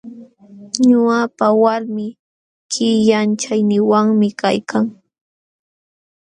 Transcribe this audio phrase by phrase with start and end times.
[0.87, 2.05] Ñuqapa walmi
[2.71, 4.85] killachayninwanmi kaykan.